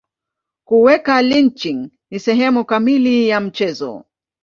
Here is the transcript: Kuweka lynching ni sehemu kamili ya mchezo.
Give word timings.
Kuweka 0.67 1.21
lynching 1.21 1.91
ni 2.11 2.19
sehemu 2.19 2.65
kamili 2.65 3.27
ya 3.27 3.39
mchezo. 3.39 4.05